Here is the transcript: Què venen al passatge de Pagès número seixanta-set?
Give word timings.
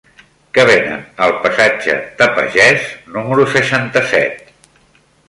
Què 0.57 0.63
venen 0.69 1.03
al 1.25 1.33
passatge 1.43 1.97
de 2.21 2.29
Pagès 2.39 2.87
número 3.19 3.47
seixanta-set? 3.57 4.43